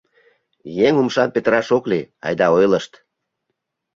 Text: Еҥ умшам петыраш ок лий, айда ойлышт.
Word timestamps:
Еҥ 0.87 0.93
умшам 1.01 1.29
петыраш 1.33 1.67
ок 1.77 1.85
лий, 1.91 2.05
айда 2.25 2.47
ойлышт. 2.57 2.91